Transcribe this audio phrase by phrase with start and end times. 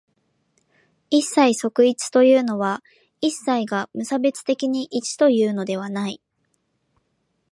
[1.11, 2.83] 一切即一というのは、
[3.21, 6.19] 一切が無差別的に一というのではない。